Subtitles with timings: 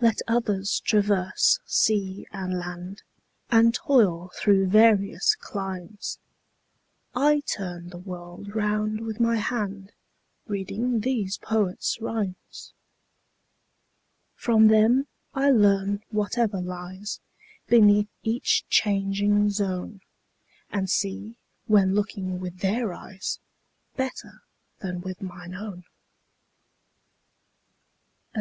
[0.00, 3.04] Let others traverse sea and land,
[3.48, 6.18] And toil through various climes,
[7.14, 9.92] 30 I turn the world round with my hand
[10.48, 12.74] Reading these poets' rhymes.
[14.34, 17.20] From them I learn whatever lies
[17.68, 20.00] Beneath each changing zone,
[20.70, 21.36] And see,
[21.66, 23.38] when looking with their eyes,
[23.94, 24.42] 35 Better
[24.80, 25.84] than with mine own.
[28.30, 28.34] H.
[28.34, 28.40] W.